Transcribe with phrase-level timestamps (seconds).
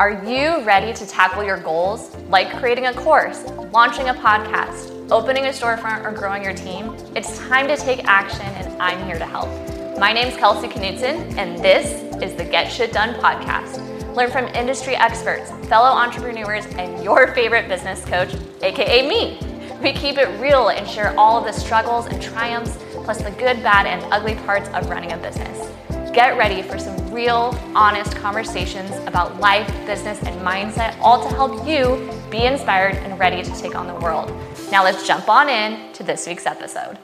[0.00, 5.44] Are you ready to tackle your goals, like creating a course, launching a podcast, opening
[5.44, 6.96] a storefront, or growing your team?
[7.14, 9.50] It's time to take action, and I'm here to help.
[9.98, 14.16] My name's Kelsey Knudsen, and this is the Get Shit Done podcast.
[14.16, 19.38] Learn from industry experts, fellow entrepreneurs, and your favorite business coach, aka me.
[19.82, 23.62] We keep it real and share all of the struggles and triumphs, plus the good,
[23.62, 25.70] bad, and ugly parts of running a business.
[26.12, 31.64] Get ready for some real, honest conversations about life, business, and mindset, all to help
[31.68, 34.28] you be inspired and ready to take on the world.
[34.72, 36.98] Now, let's jump on in to this week's episode.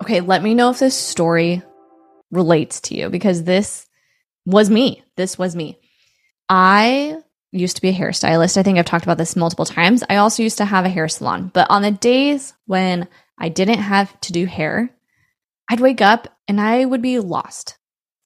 [0.00, 1.62] Okay, let me know if this story
[2.30, 3.86] relates to you because this
[4.46, 5.02] was me.
[5.16, 5.78] This was me.
[6.48, 7.18] I
[7.52, 8.56] used to be a hairstylist.
[8.56, 10.02] I think I've talked about this multiple times.
[10.08, 13.80] I also used to have a hair salon, but on the days when I didn't
[13.80, 14.88] have to do hair,
[15.68, 17.76] I'd wake up and I would be lost.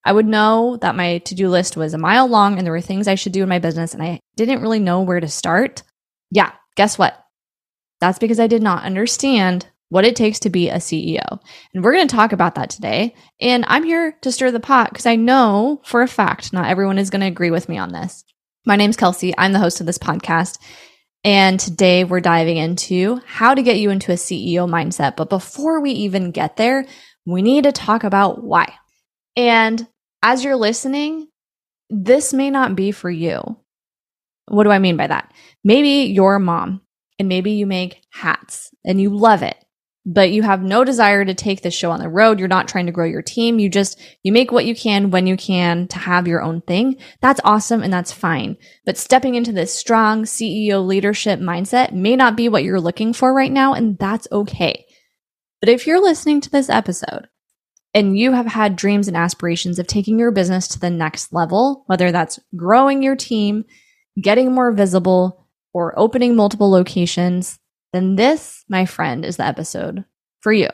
[0.05, 2.81] I would know that my to do list was a mile long and there were
[2.81, 5.83] things I should do in my business and I didn't really know where to start.
[6.30, 7.19] Yeah, guess what?
[8.01, 11.41] That's because I did not understand what it takes to be a CEO.
[11.73, 13.15] And we're going to talk about that today.
[13.41, 16.99] And I'm here to stir the pot because I know for a fact not everyone
[16.99, 18.24] is going to agree with me on this.
[18.66, 19.35] My name's Kelsey.
[19.39, 20.59] I'm the host of this podcast.
[21.23, 25.16] And today we're diving into how to get you into a CEO mindset.
[25.16, 26.87] But before we even get there,
[27.24, 28.74] we need to talk about why.
[29.37, 29.87] And
[30.25, 31.29] as you're listening,
[31.91, 33.59] this may not be for you.
[34.49, 35.30] What do I mean by that?
[35.63, 36.80] Maybe you're a mom
[37.19, 39.57] and maybe you make hats and you love it,
[40.07, 42.39] but you have no desire to take this show on the road.
[42.39, 43.59] You're not trying to grow your team.
[43.59, 46.97] You just, you make what you can when you can to have your own thing.
[47.21, 48.57] That's awesome and that's fine.
[48.87, 53.35] But stepping into this strong CEO leadership mindset may not be what you're looking for
[53.35, 53.75] right now.
[53.75, 54.87] And that's okay.
[55.61, 57.29] But if you're listening to this episode
[57.95, 61.84] and you have had dreams and aspirations of taking your business to the next level,
[61.87, 63.64] whether that's growing your team,
[64.20, 67.59] getting more visible, or opening multiple locations,
[67.92, 70.04] then this, my friend, is the episode
[70.41, 70.69] for you.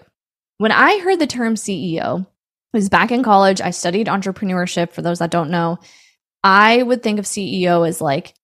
[0.58, 2.26] When I heard the term CEO,
[2.72, 3.60] was back in college.
[3.60, 4.92] I studied entrepreneurship.
[4.92, 5.78] For those that don't know,
[6.42, 8.34] I would think of CEO as like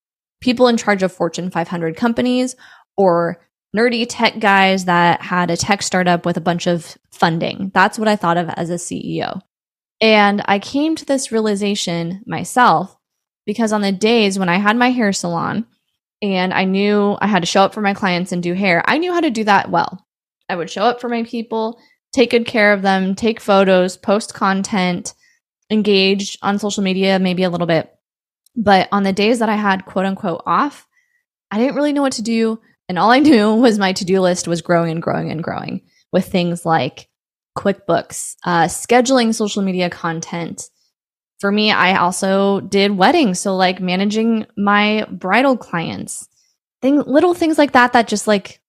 [0.41, 2.57] people in charge of Fortune 500 companies
[2.97, 3.41] or
[3.77, 7.71] nerdy tech guys that had a tech startup with a bunch of funding.
[7.75, 9.41] That's what I thought of as a CEO.
[10.01, 12.97] And I came to this realization myself
[13.47, 15.67] because on the days when I had my hair salon
[16.23, 18.99] and I knew I had to show up for my clients and do hair, I
[18.99, 20.05] knew how to do that well.
[20.49, 21.79] I would show up for my people,
[22.13, 25.15] take good care of them, take photos, post content,
[25.71, 27.93] engage on social media, maybe a little bit.
[28.55, 30.87] But on the days that I had quote unquote off,
[31.51, 32.61] I didn't really know what to do.
[32.89, 35.83] And all I knew was my to do list was growing and growing and growing
[36.13, 37.09] with things like
[37.57, 40.69] QuickBooks, uh, scheduling social media content.
[41.41, 43.41] For me, I also did weddings.
[43.41, 46.29] So, like managing my bridal clients,
[46.81, 48.61] thing, little things like that, that just like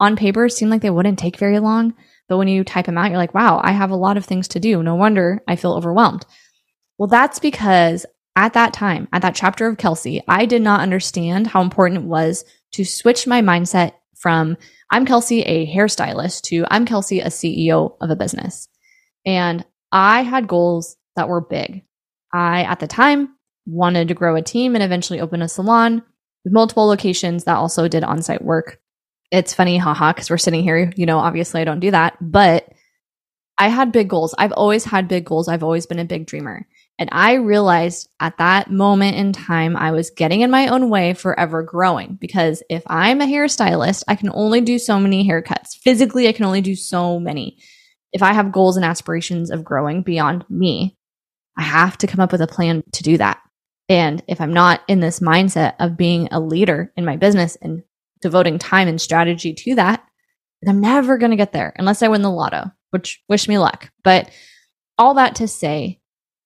[0.00, 1.94] on paper seem like they wouldn't take very long.
[2.28, 4.48] But when you type them out, you're like, wow, I have a lot of things
[4.48, 4.82] to do.
[4.82, 6.26] No wonder I feel overwhelmed.
[6.98, 8.06] Well, that's because
[8.36, 12.06] at that time, at that chapter of Kelsey, I did not understand how important it
[12.06, 14.56] was to switch my mindset from
[14.90, 18.68] I'm Kelsey, a hairstylist, to I'm Kelsey, a CEO of a business.
[19.24, 21.84] And I had goals that were big.
[22.32, 26.02] I, at the time, wanted to grow a team and eventually open a salon
[26.44, 28.80] with multiple locations that also did on site work.
[29.30, 30.92] It's funny, haha, because we're sitting here.
[30.96, 32.68] You know, obviously I don't do that, but
[33.58, 34.34] I had big goals.
[34.36, 35.48] I've always had big goals.
[35.48, 36.66] I've always been a big dreamer.
[36.98, 41.14] And I realized at that moment in time, I was getting in my own way
[41.14, 45.76] forever growing because if I'm a hairstylist, I can only do so many haircuts.
[45.82, 47.58] Physically, I can only do so many.
[48.12, 50.96] If I have goals and aspirations of growing beyond me,
[51.56, 53.40] I have to come up with a plan to do that.
[53.88, 57.82] And if I'm not in this mindset of being a leader in my business and
[58.20, 60.04] devoting time and strategy to that,
[60.60, 63.58] then I'm never going to get there unless I win the lotto, which wish me
[63.58, 63.90] luck.
[64.04, 64.30] But
[64.98, 66.00] all that to say,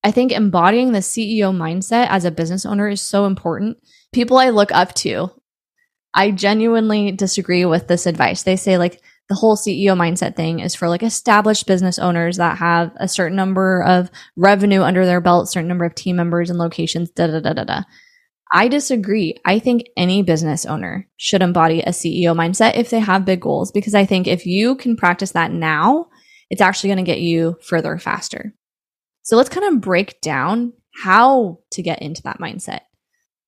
[0.07, 3.79] I think embodying the CEO mindset as a business owner is so important.
[4.13, 5.31] People I look up to,
[6.15, 8.45] I genuinely disagree with this advice.
[8.45, 12.59] They say like the whole CEO mindset thing is for like established business owners that
[12.59, 16.59] have a certain number of revenue under their belt, certain number of team members and
[16.61, 17.83] locations, da da da da da.
[18.53, 19.35] I disagree.
[19.45, 23.73] I think any business owner should embody a CEO mindset if they have big goals,
[23.73, 26.11] because I think if you can practice that now,
[26.49, 28.55] it's actually going to get you further faster.
[29.27, 32.83] So let's kind of break down how to get into that mindset.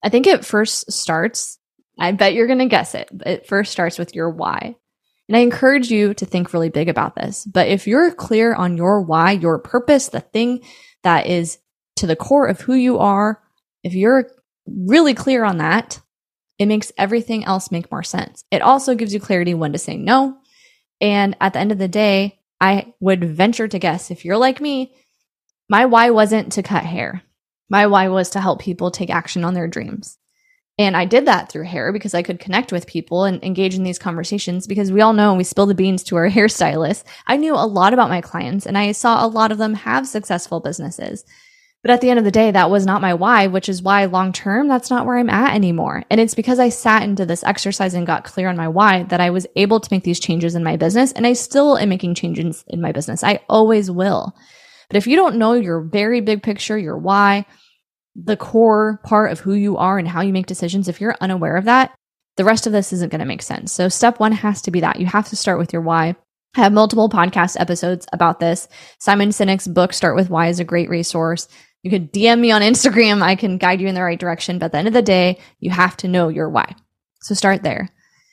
[0.02, 1.56] I think it first starts,
[1.96, 4.74] I bet you're going to guess it, it first starts with your why.
[5.28, 7.44] And I encourage you to think really big about this.
[7.44, 10.64] But if you're clear on your why, your purpose, the thing
[11.04, 11.58] that is
[11.96, 13.40] to the core of who you are,
[13.84, 14.28] if you're
[14.66, 16.00] really clear on that,
[16.58, 18.42] it makes everything else make more sense.
[18.50, 20.38] It also gives you clarity when to say no.
[21.00, 24.60] And at the end of the day, I would venture to guess if you're like
[24.60, 24.92] me,
[25.68, 27.22] my why wasn't to cut hair.
[27.68, 30.18] My why was to help people take action on their dreams.
[30.78, 33.82] And I did that through hair because I could connect with people and engage in
[33.82, 37.04] these conversations because we all know we spill the beans to our hairstylists.
[37.26, 40.06] I knew a lot about my clients and I saw a lot of them have
[40.06, 41.24] successful businesses.
[41.82, 44.04] But at the end of the day, that was not my why, which is why
[44.06, 46.04] long term, that's not where I'm at anymore.
[46.10, 49.20] And it's because I sat into this exercise and got clear on my why that
[49.20, 51.12] I was able to make these changes in my business.
[51.12, 53.22] And I still am making changes in my business.
[53.22, 54.34] I always will.
[54.88, 57.46] But if you don't know your very big picture, your why,
[58.16, 61.56] the core part of who you are and how you make decisions, if you're unaware
[61.56, 61.94] of that,
[62.36, 63.72] the rest of this isn't going to make sense.
[63.72, 66.16] So step one has to be that you have to start with your why.
[66.56, 68.68] I have multiple podcast episodes about this.
[68.98, 71.48] Simon Sinek's book, Start With Why, is a great resource.
[71.82, 73.22] You could DM me on Instagram.
[73.22, 74.58] I can guide you in the right direction.
[74.58, 76.74] But at the end of the day, you have to know your why.
[77.20, 77.88] So start there.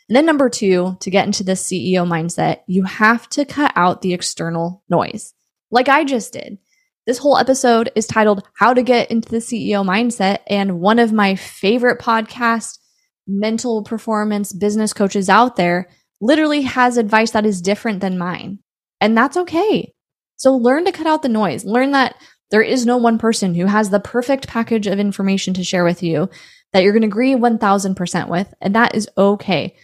[0.08, 4.02] And then number two, to get into the CEO mindset, you have to cut out
[4.02, 5.34] the external noise,
[5.72, 6.58] like I just did.
[7.06, 10.40] This whole episode is titled How to Get into the CEO Mindset.
[10.48, 12.80] And one of my favorite podcast
[13.28, 15.90] mental performance business coaches out there
[16.22, 18.60] literally has advice that is different than mine.
[19.02, 19.94] And that's okay.
[20.38, 21.64] So learn to cut out the noise.
[21.64, 22.16] Learn that
[22.52, 26.02] there is no one person who has the perfect package of information to share with
[26.04, 26.30] you
[26.74, 28.54] that you're going to agree 1000% with.
[28.62, 29.76] And that is okay.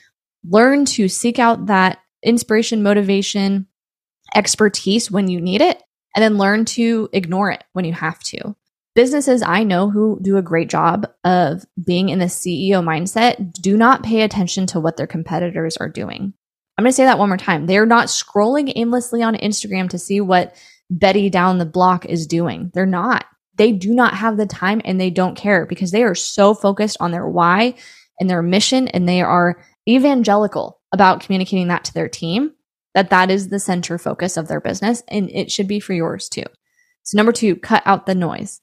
[0.44, 3.68] Learn to seek out that inspiration, motivation,
[4.36, 5.82] expertise when you need it,
[6.16, 8.56] and then learn to ignore it when you have to.
[8.94, 13.78] Businesses I know who do a great job of being in the CEO mindset do
[13.78, 16.34] not pay attention to what their competitors are doing.
[16.78, 17.68] I'm going to say that one more time.
[17.68, 20.56] They're not scrolling aimlessly on Instagram to see what
[20.90, 22.70] Betty down the block is doing.
[22.74, 23.26] They're not.
[23.56, 26.98] They do not have the time and they don't care because they are so focused
[27.00, 27.76] on their why
[28.20, 32.52] and their mission and they are evangelical about communicating that to their team
[32.94, 36.30] that that is the center focus of their business and it should be for yours
[36.30, 36.44] too.
[37.04, 38.62] So number 2, cut out the noise.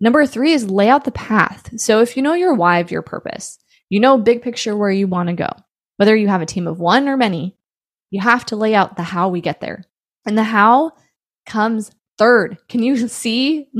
[0.00, 1.70] Number 3 is lay out the path.
[1.80, 3.58] So if you know your why of your purpose,
[3.88, 5.50] you know big picture where you want to go.
[5.96, 7.56] Whether you have a team of one or many,
[8.10, 9.84] you have to lay out the how we get there.
[10.26, 10.92] And the how
[11.46, 12.58] comes third.
[12.68, 13.68] Can you see?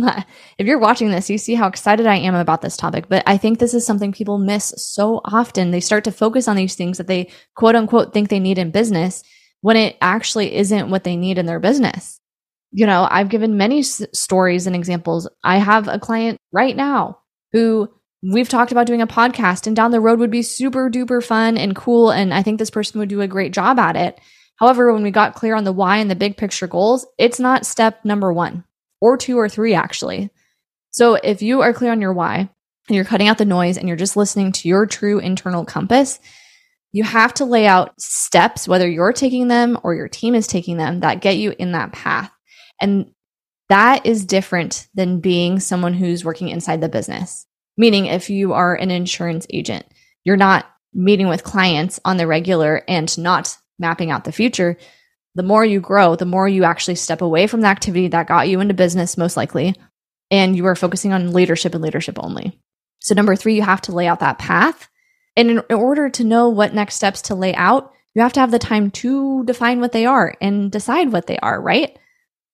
[0.58, 3.08] If you're watching this, you see how excited I am about this topic.
[3.08, 5.70] But I think this is something people miss so often.
[5.70, 8.70] They start to focus on these things that they quote unquote think they need in
[8.70, 9.24] business
[9.62, 12.20] when it actually isn't what they need in their business.
[12.72, 15.28] You know, I've given many s- stories and examples.
[15.42, 17.18] I have a client right now
[17.52, 17.88] who
[18.22, 21.58] we've talked about doing a podcast and down the road would be super duper fun
[21.58, 22.10] and cool.
[22.10, 24.20] And I think this person would do a great job at it.
[24.56, 27.66] However, when we got clear on the why and the big picture goals, it's not
[27.66, 28.64] step number one
[29.00, 30.30] or two or three, actually.
[30.90, 32.48] So if you are clear on your why
[32.88, 36.20] and you're cutting out the noise and you're just listening to your true internal compass,
[36.92, 40.76] you have to lay out steps, whether you're taking them or your team is taking
[40.76, 42.30] them, that get you in that path.
[42.80, 43.12] And
[43.68, 47.46] that is different than being someone who's working inside the business.
[47.78, 49.86] Meaning, if you are an insurance agent,
[50.24, 54.76] you're not meeting with clients on the regular and not mapping out the future,
[55.34, 58.48] the more you grow, the more you actually step away from the activity that got
[58.48, 59.74] you into business, most likely,
[60.30, 62.58] and you are focusing on leadership and leadership only.
[63.00, 64.88] So, number three, you have to lay out that path.
[65.36, 68.40] And in, in order to know what next steps to lay out, you have to
[68.40, 71.98] have the time to define what they are and decide what they are, right?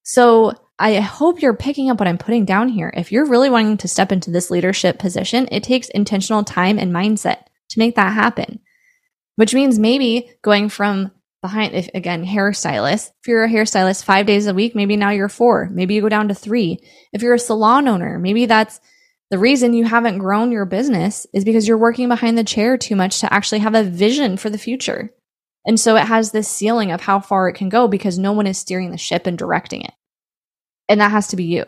[0.02, 2.92] So, I hope you're picking up what I'm putting down here.
[2.96, 6.94] If you're really wanting to step into this leadership position, it takes intentional time and
[6.94, 8.60] mindset to make that happen
[9.38, 14.48] which means maybe going from behind, if again, hairstylist, if you're a hairstylist five days
[14.48, 16.80] a week, maybe now you're four, maybe you go down to three.
[17.12, 18.80] If you're a salon owner, maybe that's
[19.30, 22.96] the reason you haven't grown your business is because you're working behind the chair too
[22.96, 25.10] much to actually have a vision for the future.
[25.66, 28.46] And so it has this ceiling of how far it can go because no one
[28.46, 29.92] is steering the ship and directing it.
[30.88, 31.64] And that has to be you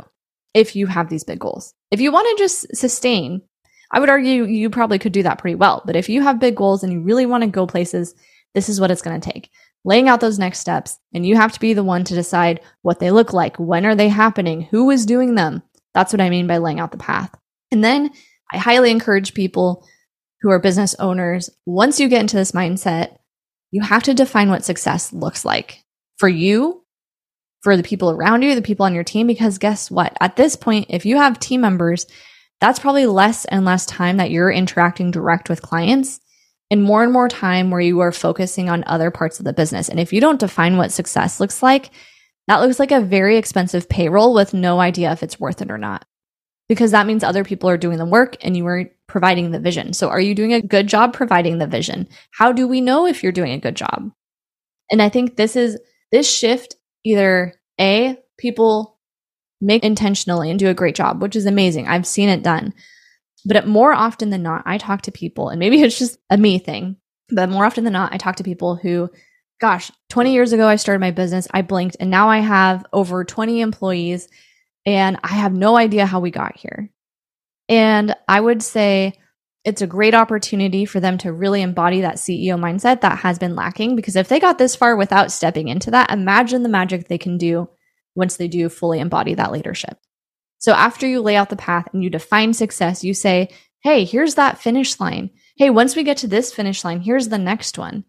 [0.55, 1.75] if you have these big goals.
[1.91, 3.43] If you want to just sustain
[3.91, 5.83] I would argue you probably could do that pretty well.
[5.85, 8.15] But if you have big goals and you really want to go places,
[8.55, 9.51] this is what it's going to take.
[9.85, 13.01] Laying out those next steps, and you have to be the one to decide what
[13.01, 15.63] they look like, when are they happening, who is doing them.
[15.95, 17.35] That's what I mean by laying out the path.
[17.71, 18.11] And then
[18.53, 19.87] I highly encourage people
[20.43, 23.17] who are business owners, once you get into this mindset,
[23.71, 25.85] you have to define what success looks like
[26.19, 26.83] for you,
[27.63, 30.17] for the people around you, the people on your team, because guess what?
[30.21, 32.07] At this point, if you have team members
[32.61, 36.21] that's probably less and less time that you're interacting direct with clients
[36.71, 39.89] and more and more time where you are focusing on other parts of the business.
[39.89, 41.91] And if you don't define what success looks like,
[42.47, 45.79] that looks like a very expensive payroll with no idea if it's worth it or
[45.79, 46.05] not.
[46.71, 49.93] Because that means other people are doing the work and you are providing the vision.
[49.93, 52.07] So are you doing a good job providing the vision?
[52.31, 54.13] How do we know if you're doing a good job?
[54.89, 55.81] And I think this is
[56.13, 59.01] this shift either A, people
[59.61, 61.89] make intentionally and do a great job, which is amazing.
[61.89, 62.73] I've seen it done.
[63.45, 66.61] But more often than not, I talk to people, and maybe it's just a me
[66.61, 66.99] thing,
[67.31, 69.11] but more often than not, I talk to people who,
[69.61, 73.25] gosh, 20 years ago, I started my business, I blinked, and now I have over
[73.25, 74.29] 20 employees,
[74.87, 76.91] and I have no idea how we got here.
[77.69, 79.15] And I would say
[79.65, 83.55] it's a great opportunity for them to really embody that CEO mindset that has been
[83.55, 83.95] lacking.
[83.95, 87.37] Because if they got this far without stepping into that, imagine the magic they can
[87.37, 87.69] do
[88.15, 89.99] once they do fully embody that leadership.
[90.59, 93.51] So after you lay out the path and you define success, you say,
[93.83, 95.31] Hey, here's that finish line.
[95.57, 98.05] Hey, once we get to this finish line, here's the next one.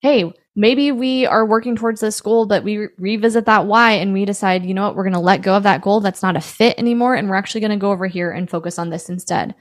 [0.00, 4.14] Hey, maybe we are working towards this goal, but we re- revisit that why and
[4.14, 6.36] we decide, you know what, we're going to let go of that goal that's not
[6.36, 7.14] a fit anymore.
[7.14, 9.54] And we're actually going to go over here and focus on this instead.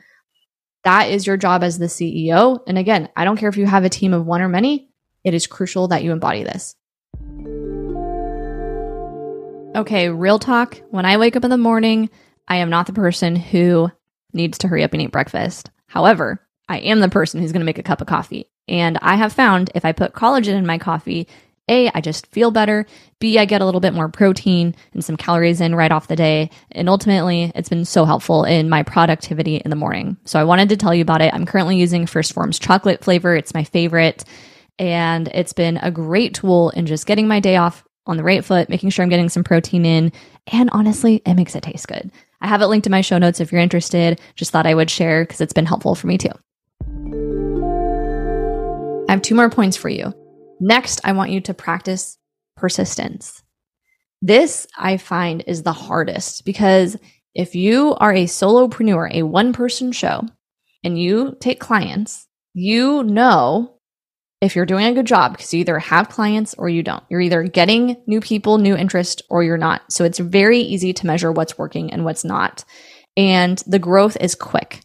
[0.85, 2.61] That is your job as the CEO.
[2.67, 4.89] And again, I don't care if you have a team of one or many,
[5.25, 6.73] it is crucial that you embody this.
[9.75, 10.81] Okay, real talk.
[10.89, 12.09] When I wake up in the morning,
[12.47, 13.91] I am not the person who
[14.31, 15.69] needs to hurry up and eat breakfast.
[15.87, 18.49] However, I am the person who's going to make a cup of coffee.
[18.69, 21.27] And I have found if I put collagen in my coffee,
[21.67, 22.85] A, I just feel better.
[23.19, 26.15] B, I get a little bit more protein and some calories in right off the
[26.15, 26.51] day.
[26.71, 30.17] And ultimately, it's been so helpful in my productivity in the morning.
[30.23, 31.33] So I wanted to tell you about it.
[31.33, 33.35] I'm currently using 1st Form's chocolate flavor.
[33.35, 34.23] It's my favorite.
[34.77, 38.45] And it's been a great tool in just getting my day off on the right
[38.45, 40.11] foot, making sure I'm getting some protein in.
[40.47, 42.11] And honestly, it makes it taste good.
[42.39, 44.21] I have it linked in my show notes if you're interested.
[44.35, 46.31] Just thought I would share because it's been helpful for me too.
[49.09, 50.13] I have two more points for you.
[50.59, 52.19] Next, I want you to practice
[52.55, 53.41] persistence.
[54.21, 56.95] This I find is the hardest because
[57.33, 60.27] if you are a solopreneur, a one person show,
[60.83, 63.79] and you take clients, you know
[64.41, 67.03] if you're doing a good job because you either have clients or you don't.
[67.09, 69.91] You're either getting new people, new interest, or you're not.
[69.91, 72.63] So it's very easy to measure what's working and what's not.
[73.17, 74.81] And the growth is quick.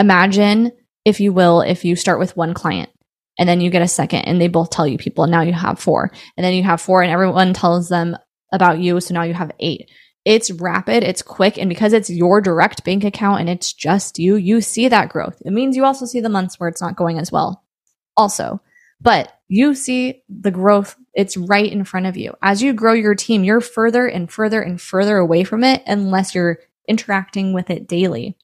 [0.00, 0.72] Imagine,
[1.04, 2.90] if you will, if you start with one client
[3.38, 5.52] and then you get a second and they both tell you people, and now you
[5.52, 6.10] have four.
[6.36, 8.16] And then you have four and everyone tells them
[8.52, 9.00] about you.
[9.00, 9.90] So now you have eight.
[10.24, 14.34] It's rapid, it's quick, and because it's your direct bank account and it's just you,
[14.34, 15.40] you see that growth.
[15.44, 17.62] It means you also see the months where it's not going as well.
[18.16, 18.60] Also,
[19.00, 20.96] but you see the growth.
[21.14, 22.34] It's right in front of you.
[22.42, 26.34] As you grow your team, you're further and further and further away from it unless
[26.34, 28.36] you're interacting with it daily.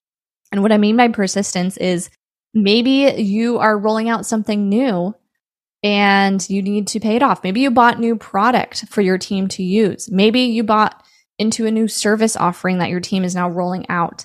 [0.53, 2.11] And what I mean by persistence is
[2.55, 5.15] maybe you are rolling out something new
[5.83, 7.43] and you need to pay it off.
[7.43, 10.11] Maybe you bought new product for your team to use.
[10.11, 11.03] Maybe you bought
[11.39, 14.25] into a new service offering that your team is now rolling out.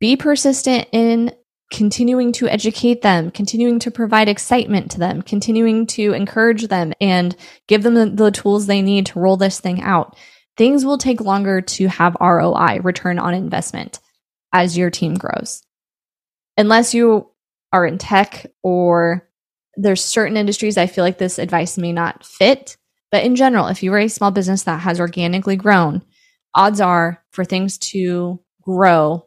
[0.00, 1.32] Be persistent in
[1.70, 7.36] continuing to educate them, continuing to provide excitement to them, continuing to encourage them and
[7.68, 10.16] give them the, the, tools they need to roll this thing out.
[10.56, 14.00] Things will take longer to have ROI, return on investment,
[14.52, 15.62] as your team grows.
[16.56, 17.30] Unless you
[17.72, 19.28] are in tech or
[19.76, 22.76] there's certain industries I feel like this advice may not fit.
[23.10, 26.02] But in general, if you are a small business that has organically grown,
[26.54, 29.26] odds are for things to grow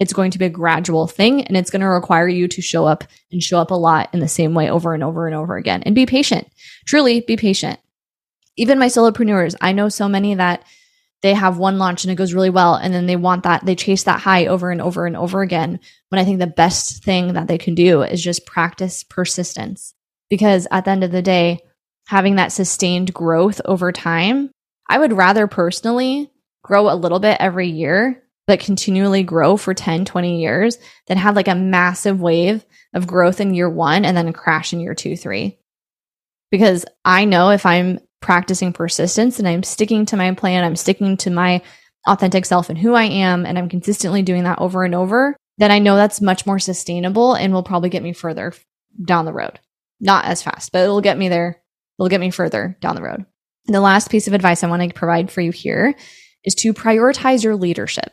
[0.00, 2.84] it's going to be a gradual thing and it's going to require you to show
[2.84, 5.56] up and show up a lot in the same way over and over and over
[5.56, 6.48] again and be patient.
[6.86, 7.78] Truly be patient.
[8.56, 10.64] Even my solopreneurs, I know so many that
[11.24, 13.74] they have one launch and it goes really well and then they want that they
[13.74, 17.32] chase that high over and over and over again when i think the best thing
[17.32, 19.94] that they can do is just practice persistence
[20.28, 21.58] because at the end of the day
[22.06, 24.50] having that sustained growth over time
[24.90, 26.30] i would rather personally
[26.62, 31.36] grow a little bit every year but continually grow for 10, 20 years than have
[31.36, 35.16] like a massive wave of growth in year one and then crash in year two,
[35.16, 35.58] three.
[36.50, 41.16] Because I know if I'm practicing persistence and I'm sticking to my plan, I'm sticking
[41.18, 41.62] to my
[42.06, 45.70] authentic self and who I am, and I'm consistently doing that over and over, then
[45.70, 48.52] I know that's much more sustainable and will probably get me further
[49.02, 49.60] down the road.
[50.00, 51.62] Not as fast, but it'll get me there.
[51.98, 53.24] It'll get me further down the road.
[53.66, 55.94] And the last piece of advice I want to provide for you here
[56.44, 58.12] is to prioritize your leadership.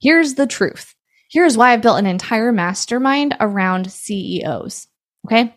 [0.00, 0.94] Here's the truth.
[1.30, 4.86] Here's why I've built an entire mastermind around CEOs.
[5.26, 5.54] Okay.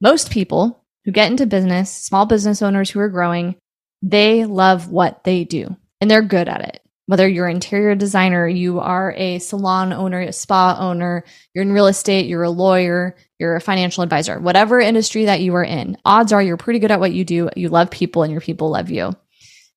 [0.00, 3.56] Most people who get into business, small business owners who are growing,
[4.02, 6.82] they love what they do and they're good at it.
[7.06, 11.72] Whether you're an interior designer, you are a salon owner, a spa owner, you're in
[11.72, 15.96] real estate, you're a lawyer, you're a financial advisor, whatever industry that you are in,
[16.04, 17.50] odds are you're pretty good at what you do.
[17.56, 19.12] You love people and your people love you.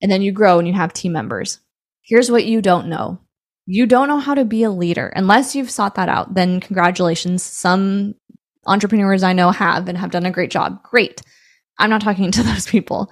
[0.01, 1.59] And then you grow and you have team members.
[2.03, 3.19] Here's what you don't know
[3.65, 7.43] you don't know how to be a leader unless you've sought that out, then congratulations.
[7.43, 8.15] Some
[8.65, 10.81] entrepreneurs I know have and have done a great job.
[10.83, 11.21] Great.
[11.77, 13.11] I'm not talking to those people.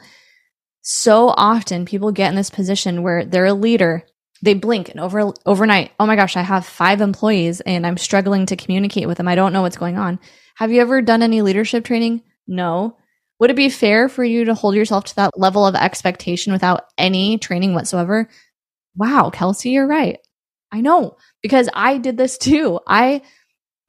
[0.81, 4.03] So often people get in this position where they're a leader,
[4.41, 8.48] they blink and over overnight, oh my gosh, I have 5 employees and I'm struggling
[8.48, 9.27] to communicate with them.
[9.27, 10.20] I don't know what's going on.
[10.55, 12.24] Have you ever done any leadership training?
[12.48, 12.98] No.
[13.39, 16.86] Would it be fair for you to hold yourself to that level of expectation without
[16.98, 18.29] any training whatsoever?
[18.96, 20.20] Wow, Kelsey, you're right.
[20.72, 22.79] I know because I did this too.
[22.88, 23.22] I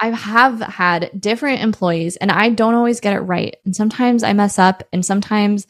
[0.03, 3.55] I have had different employees and I don't always get it right.
[3.65, 5.69] And sometimes I mess up and sometimes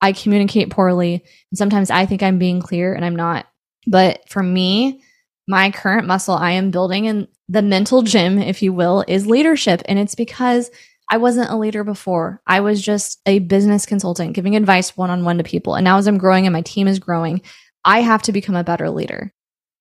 [0.00, 3.46] I communicate poorly and sometimes I think I'm being clear and I'm not.
[3.86, 5.02] But for me,
[5.46, 9.82] my current muscle I am building in the mental gym, if you will, is leadership.
[9.84, 10.70] And it's because
[11.10, 12.40] I wasn't a leader before.
[12.46, 15.74] I was just a business consultant giving advice one on one to people.
[15.74, 17.42] And now as I'm growing and my team is growing,
[17.84, 19.34] I have to become a better leader.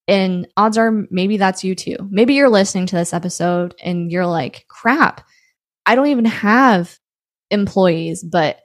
[0.08, 1.96] And odds are maybe that's you too.
[2.10, 5.26] Maybe you're listening to this episode and you're like, crap,
[5.86, 6.98] I don't even have
[7.50, 8.60] employees, but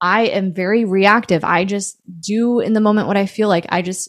[0.00, 1.44] I am very reactive.
[1.44, 3.66] I just do in the moment what I feel like.
[3.70, 4.08] I just,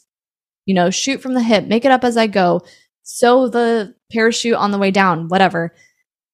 [0.66, 2.62] you know, shoot from the hip, make it up as I go,
[3.04, 5.74] sew the parachute on the way down, whatever.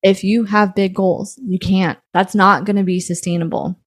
[0.03, 1.99] If you have big goals, you can't.
[2.13, 3.79] That's not going to be sustainable.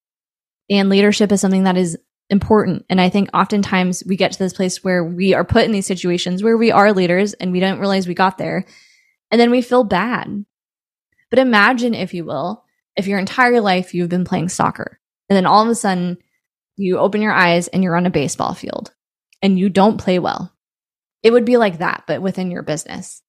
[0.70, 1.98] And leadership is something that is
[2.30, 2.84] important.
[2.88, 5.86] And I think oftentimes we get to this place where we are put in these
[5.86, 8.64] situations where we are leaders and we don't realize we got there.
[9.30, 10.44] And then we feel bad.
[11.30, 12.64] But imagine, if you will,
[12.96, 16.18] if your entire life you've been playing soccer and then all of a sudden
[16.76, 18.92] you open your eyes and you're on a baseball field
[19.42, 20.52] and you don't play well.
[21.22, 23.22] It would be like that, but within your business.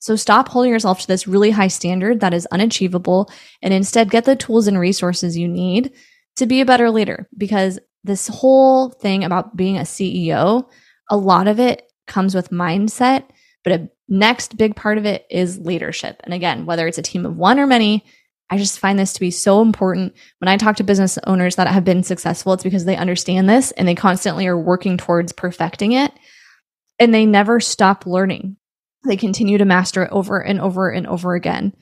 [0.00, 3.30] So stop holding yourself to this really high standard that is unachievable
[3.62, 5.92] and instead get the tools and resources you need
[6.36, 10.68] to be a better leader because this whole thing about being a CEO,
[11.10, 13.24] a lot of it comes with mindset,
[13.64, 16.20] but a next big part of it is leadership.
[16.24, 18.04] And again, whether it's a team of one or many,
[18.50, 20.14] I just find this to be so important.
[20.38, 23.72] When I talk to business owners that have been successful, it's because they understand this
[23.72, 26.12] and they constantly are working towards perfecting it
[26.98, 28.56] and they never stop learning.
[29.06, 31.74] They continue to master it over and over and over again.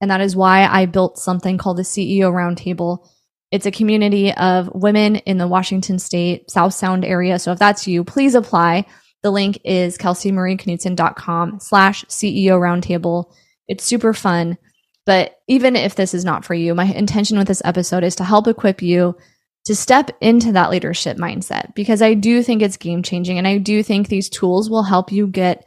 [0.00, 3.08] And that is why I built something called the CEO Roundtable
[3.50, 7.38] it's a community of women in the Washington State South Sound area.
[7.38, 8.86] So if that's you, please apply.
[9.22, 13.32] The link is kelseymarieknudsen.com slash CEO roundtable.
[13.68, 14.56] It's super fun.
[15.04, 18.24] But even if this is not for you, my intention with this episode is to
[18.24, 19.16] help equip you
[19.64, 23.36] to step into that leadership mindset because I do think it's game changing.
[23.36, 25.66] And I do think these tools will help you get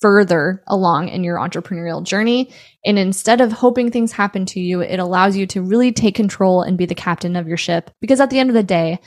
[0.00, 2.52] further along in your entrepreneurial journey.
[2.84, 6.62] And instead of hoping things happen to you, it allows you to really take control
[6.62, 7.90] and be the captain of your ship.
[8.00, 8.98] Because at the end of the day,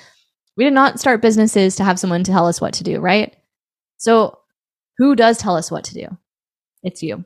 [0.55, 3.35] we did not start businesses to have someone tell us what to do, right?
[3.97, 4.37] So
[4.97, 6.07] who does tell us what to do?
[6.83, 7.25] It's you.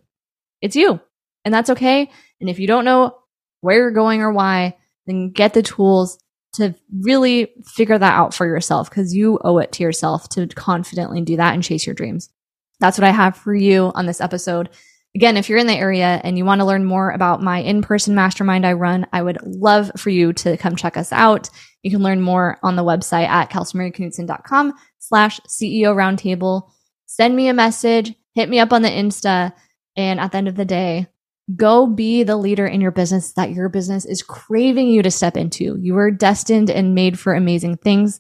[0.62, 1.02] It's you.
[1.44, 2.10] And that's okay.
[2.40, 3.18] And if you don't know
[3.62, 4.78] where you're going or why,
[5.08, 6.20] then get the tools
[6.54, 11.22] to really figure that out for yourself because you owe it to yourself to confidently
[11.22, 12.30] do that and chase your dreams
[12.80, 14.70] that's what I have for you on this episode.
[15.16, 18.14] Again, if you're in the area and you want to learn more about my in-person
[18.14, 21.50] mastermind I run, I would love for you to come check us out.
[21.82, 26.70] You can learn more on the website at kelseymarieknudsen.com slash CEO roundtable.
[27.08, 29.54] Send me a message, hit me up on the Insta,
[29.96, 31.08] and at the end of the day,
[31.56, 35.38] go be the leader in your business that your business is craving you to step
[35.38, 35.78] into.
[35.80, 38.20] You are destined and made for amazing things.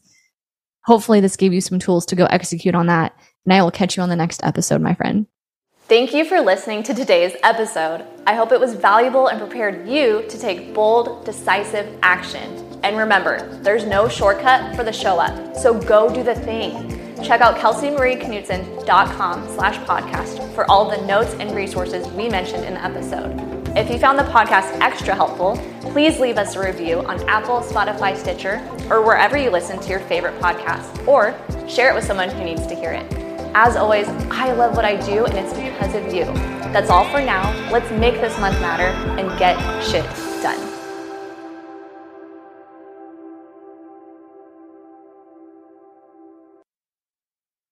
[0.85, 3.13] Hopefully this gave you some tools to go execute on that
[3.47, 5.25] and I will catch you on the next episode, my friend.
[5.87, 8.05] Thank you for listening to today's episode.
[8.27, 12.77] I hope it was valuable and prepared you to take bold, decisive action.
[12.83, 16.89] And remember, there's no shortcut for the show up, so go do the thing.
[17.23, 22.83] Check out kelseymarieknudsen.com slash podcast for all the notes and resources we mentioned in the
[22.83, 23.33] episode.
[23.77, 28.17] If you found the podcast extra helpful, please leave us a review on Apple, Spotify,
[28.17, 31.33] Stitcher, or wherever you listen to your favorite podcast, or
[31.69, 33.26] share it with someone who needs to hear it.
[33.53, 36.25] As always, I love what I do and it's because of you.
[36.71, 37.51] That's all for now.
[37.71, 38.87] Let's make this month matter
[39.19, 40.05] and get shit
[40.41, 40.76] done.